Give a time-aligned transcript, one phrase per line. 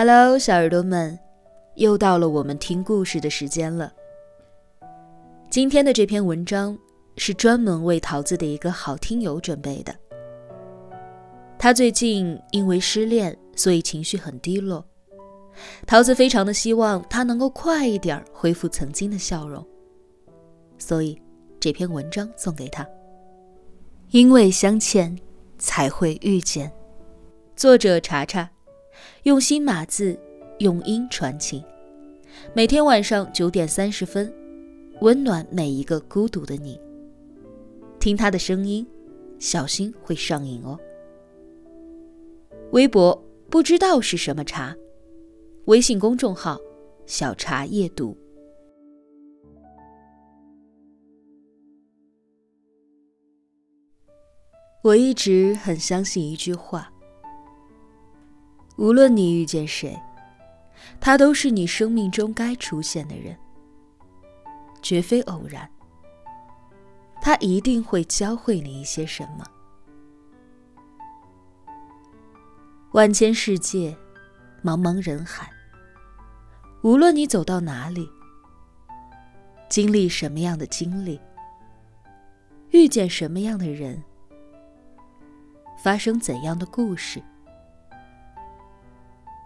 [0.00, 1.18] Hello，小耳朵们，
[1.74, 3.92] 又到了我们听故事的时间了。
[5.50, 6.78] 今天的这篇文章
[7.16, 9.92] 是专门为桃子的一个好听友准备的。
[11.58, 14.86] 他最近因为失恋，所以情绪很低落。
[15.84, 19.66] 桃子非常的希望他能够快一点恢复曾经的笑容，
[20.78, 21.20] 所以
[21.58, 22.86] 这篇文章送给他。
[24.10, 25.18] 因为相欠，
[25.58, 26.72] 才会遇见。
[27.56, 28.48] 作者查查，
[29.28, 30.18] 用心码字，
[30.60, 31.62] 用音传情。
[32.54, 34.32] 每天晚上九点三十分，
[35.02, 36.80] 温暖每一个孤独的你。
[38.00, 38.86] 听他的声音，
[39.38, 40.80] 小心会上瘾哦。
[42.72, 44.74] 微博不知道是什么茶，
[45.66, 46.58] 微信公众号
[47.04, 48.16] 小茶夜读。
[54.82, 56.90] 我一直很相信一句话：
[58.78, 60.00] 无论你遇见谁，
[61.00, 63.36] 他都是你生命中该出现的人，
[64.80, 65.68] 绝非偶然。
[67.20, 69.44] 他一定会教会你一些什么。
[72.92, 73.96] 万千世界，
[74.62, 75.50] 茫茫人海。
[76.82, 78.08] 无论你走到哪里，
[79.68, 81.20] 经历什么样的经历，
[82.70, 84.00] 遇见什么样的人，
[85.82, 87.20] 发生怎样的故事，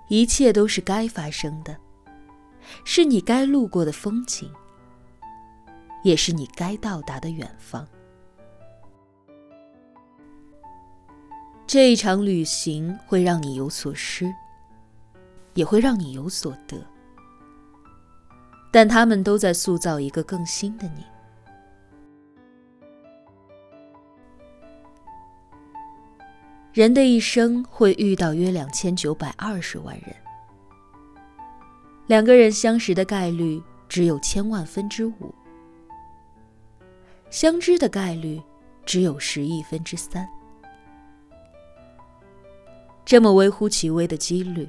[0.09, 1.77] 一切都是该发生的，
[2.85, 4.51] 是你该路过的风景，
[6.03, 7.87] 也是你该到达的远方。
[11.67, 14.31] 这一场旅行会让你有所失，
[15.55, 16.77] 也会让你有所得，
[18.71, 21.05] 但他们都在塑造一个更新的你。
[26.73, 30.17] 人的一生会遇到约两千九百二十万人，
[32.07, 35.35] 两个人相识的概率只有千万分之五，
[37.29, 38.41] 相知的概率
[38.87, 40.27] 只有十亿分之三。
[43.05, 44.67] 这么微乎其微的几率，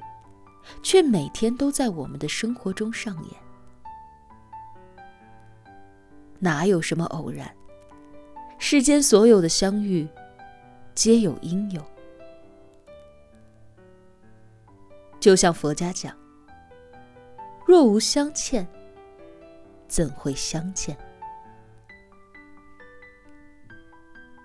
[0.82, 3.32] 却每天都在我们的生活中上演。
[6.38, 7.50] 哪有什么偶然？
[8.58, 10.06] 世间所有的相遇，
[10.94, 11.82] 皆有因由。
[15.24, 16.14] 就像佛家讲
[17.66, 18.68] ：“若无相欠，
[19.88, 20.94] 怎会相见？”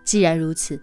[0.06, 0.82] 既然如此。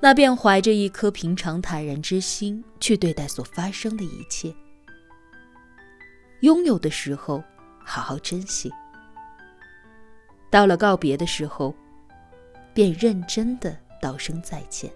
[0.00, 4.52] 那便怀着一颗平常坦然之心去对待所发生的一切。
[6.40, 7.44] 拥有的时候，
[7.84, 8.70] 好好珍惜；
[10.50, 11.74] 到了告别的时候，
[12.72, 14.90] 便认真的道声再见。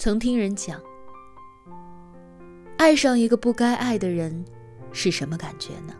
[0.00, 0.80] 曾听人讲，
[2.76, 4.44] 爱上一个不该爱的人
[4.92, 5.94] 是什么感觉呢？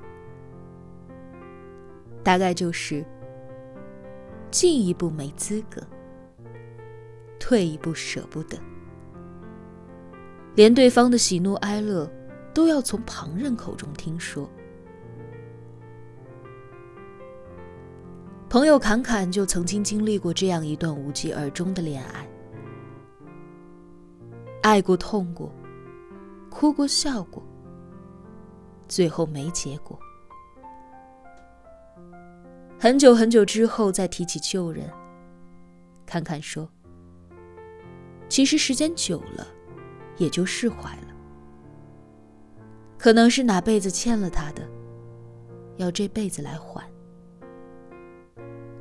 [2.23, 3.05] 大概就是
[4.53, 5.83] 进一步没资格，
[7.41, 8.57] 退一步舍不得，
[10.55, 12.09] 连对方的喜怒哀乐
[12.55, 14.49] 都要从旁人口中听说。
[18.49, 22.28] 朋友侃侃就曾经经历过这样一段无疾而终的恋爱。
[24.69, 25.51] 爱过、痛过、
[26.51, 27.43] 哭过、笑过，
[28.87, 29.99] 最后没结果。
[32.79, 34.93] 很久很久之后再提起旧人，
[36.05, 36.71] 侃侃说
[38.29, 39.47] ：“其实时间久了，
[40.19, 41.15] 也就释怀了。
[42.99, 44.69] 可能是哪辈子欠了他的，
[45.79, 46.87] 要这辈子来还，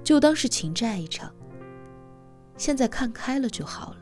[0.03, 1.33] 就当是情债一场。
[2.57, 3.99] 现在看开了就好了。”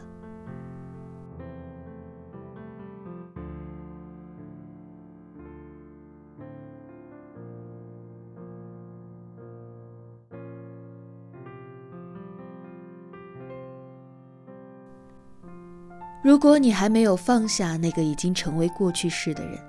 [16.26, 19.60] 如果你还没有放下那个已经成为过去式的人，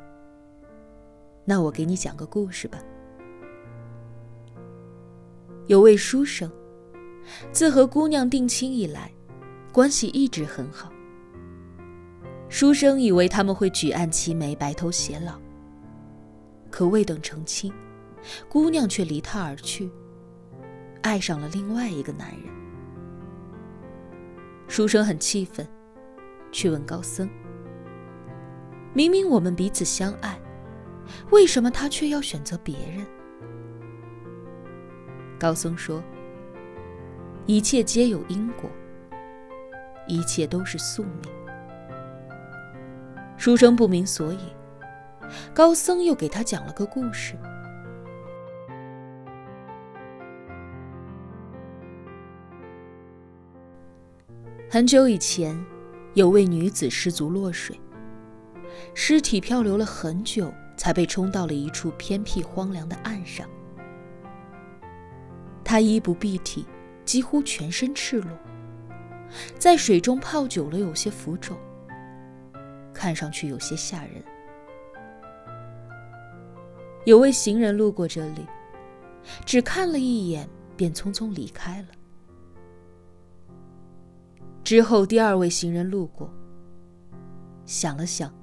[1.45, 2.79] 那我给你讲个故事吧。
[5.67, 6.51] 有位书生，
[7.53, 9.13] 自和姑娘定亲以来，
[9.71, 10.91] 关系一直很好，
[12.49, 15.39] 书生以为他们会举案齐眉、白头偕老，
[16.71, 17.71] 可未等成亲，
[18.49, 19.91] 姑娘却离他而去，
[21.03, 22.45] 爱上了另外一个男人。
[24.69, 25.69] 书生很气愤，
[26.57, 27.29] 去问高僧
[28.95, 30.41] ：“明明我们彼此相爱，
[31.31, 33.07] 为什么他却要选择别人？”
[35.39, 36.03] 高僧说
[37.45, 38.71] ：“一切皆有因果，
[40.09, 41.31] 一切都是宿命。”
[43.37, 44.39] 书生不明所以，
[45.53, 47.37] 高僧又给他讲了个故事。
[54.71, 55.55] 很久以前，
[56.17, 57.79] 有位女子失足落水，
[58.95, 63.47] 尸体漂流了很久，才被冲到了一处偏僻荒凉的岸上。
[65.63, 66.65] 她衣不蔽体，
[67.05, 68.31] 几乎全身赤裸，
[69.59, 71.55] 在水中泡久了，有些浮肿，
[72.95, 74.25] 看上去有些吓人。
[77.05, 78.47] 有位行人路过这里，
[79.45, 80.49] 只看了一眼，
[80.79, 81.89] 便匆匆离开了。
[84.67, 86.29] 之后，第二位行人路过，
[87.65, 88.35] 想了想，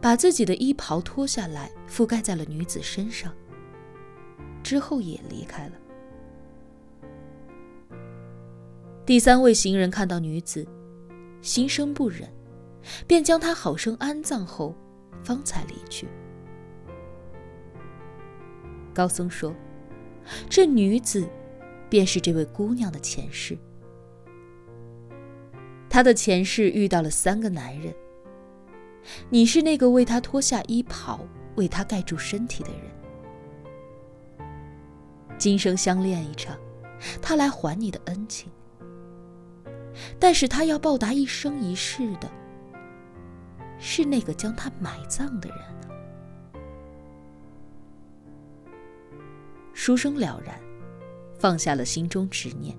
[0.00, 3.34] 把自己的衣袍脱下来覆盖在了女子身上，
[4.62, 5.72] 之后也离开了。
[9.04, 10.64] 第三位行人看到女子，
[11.42, 12.32] 心生不忍，
[13.08, 14.76] 便将她好生安葬后，
[15.24, 16.06] 方才离去。
[18.94, 19.52] 高僧说
[20.48, 21.28] ：“这女子，
[21.90, 23.58] 便是这位姑娘的前世。”
[25.94, 27.94] 他的前世遇到了三个男人，
[29.30, 31.24] 你是那个为他脱下衣袍、
[31.54, 34.50] 为他盖住身体的人。
[35.38, 36.58] 今生相恋一场，
[37.22, 38.50] 他来还你的恩情，
[40.18, 42.28] 但是他要报答一生一世的，
[43.78, 45.58] 是那个将他埋葬的人。
[49.72, 50.60] 书生了然，
[51.38, 52.76] 放下了心中执念。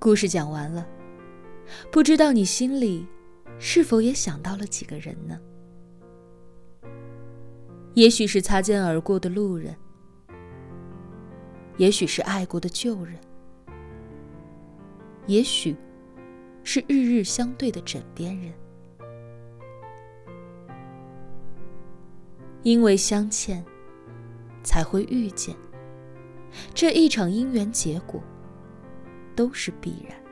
[0.00, 0.86] 故事讲完了，
[1.90, 3.04] 不知道你心里
[3.58, 5.40] 是否也想到了几个人呢？
[7.94, 9.74] 也许是擦肩而过的路人，
[11.78, 13.18] 也许是爱过的旧人，
[15.26, 15.74] 也许
[16.62, 18.52] 是日日相对的枕边人。
[22.62, 23.64] 因为相欠，
[24.62, 25.56] 才会遇见。
[26.72, 28.22] 这一场姻缘结果。
[29.38, 30.27] 都是必然。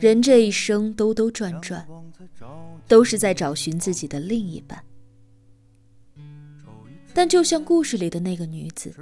[0.00, 1.86] 人这一生兜兜转转，
[2.86, 4.82] 都是在找寻自己的另一半。
[7.14, 8.94] 但就像故事里的那个女子，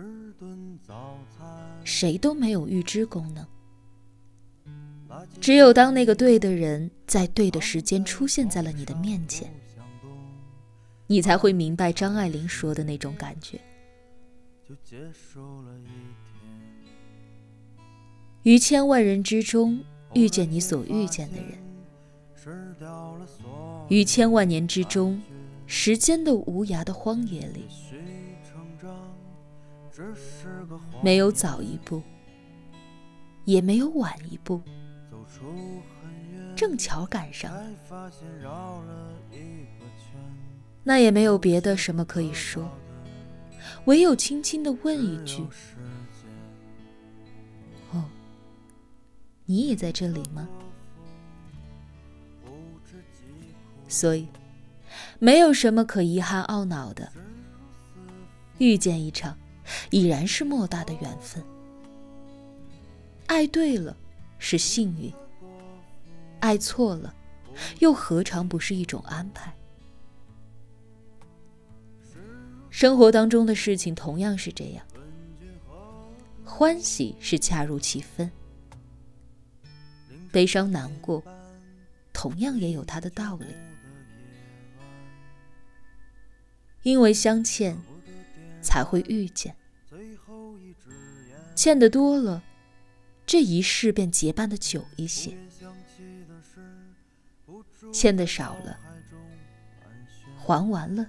[1.84, 3.46] 谁都没有预知功能。
[5.40, 9.52] 只有当那个对的人在对的时间出现在了你的面前，
[11.06, 13.60] 你才会明白张爱玲说的那种感觉。
[18.42, 19.84] 于千万人之中。
[20.14, 21.58] 遇见你所遇见的人，
[23.88, 25.20] 于千万年之中，
[25.66, 27.66] 时间的无涯的荒野里，
[31.02, 32.02] 没有早一步，
[33.44, 34.62] 也没有晚一步，
[36.54, 37.52] 正巧赶上，
[40.82, 42.70] 那也没有别的什么可以说，
[43.84, 45.44] 唯有轻轻的问一句。
[49.46, 50.46] 你也在这里吗？
[53.88, 54.26] 所以，
[55.20, 57.10] 没有什么可遗憾懊恼的。
[58.58, 59.38] 遇见一场，
[59.90, 61.42] 已然是莫大的缘分。
[63.26, 63.96] 爱对了，
[64.38, 65.12] 是幸运；
[66.40, 67.14] 爱错了，
[67.78, 69.54] 又何尝不是一种安排？
[72.70, 74.84] 生活当中的事情同样是这样，
[76.44, 78.30] 欢喜是恰如其分。
[80.36, 81.22] 悲伤难过，
[82.12, 83.46] 同样也有它的道理。
[86.82, 87.74] 因为相欠，
[88.60, 89.56] 才会遇见。
[91.54, 92.42] 欠的多了，
[93.24, 95.32] 这一世便结伴的久一些；
[97.90, 98.78] 欠的少了，
[100.36, 101.08] 还完了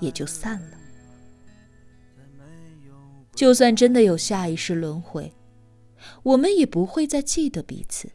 [0.00, 0.76] 也就散了。
[3.36, 5.32] 就算真的有下一世轮回，
[6.24, 8.10] 我们也不会再记得彼此。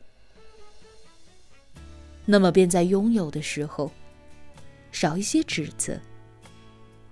[2.31, 3.91] 那么，便在拥有的时候，
[4.91, 5.99] 少一些指责，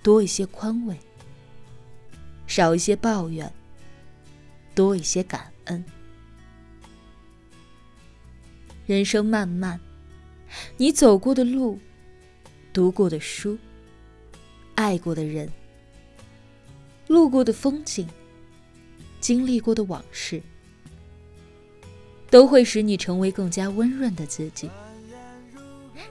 [0.03, 0.95] 多一些宽慰；
[2.45, 3.51] 少一些抱怨。
[4.75, 5.83] 多一些感恩。
[8.85, 9.79] 人生漫漫，
[10.77, 11.79] 你走过的路、
[12.71, 13.57] 读过的书、
[14.75, 15.49] 爱过的人、
[17.07, 18.07] 路过的风景、
[19.19, 20.39] 经历过的往事，
[22.29, 24.69] 都会使你成为更加温润的自己，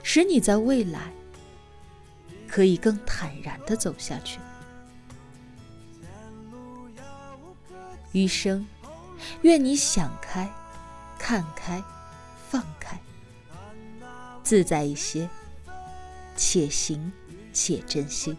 [0.09, 1.11] 使你在未来
[2.47, 4.39] 可以更坦然的走下去。
[8.13, 8.65] 余生，
[9.41, 10.49] 愿你想开、
[11.19, 11.83] 看开、
[12.49, 12.97] 放开，
[14.43, 15.29] 自在一些，
[16.37, 17.11] 且行
[17.51, 18.33] 且珍惜。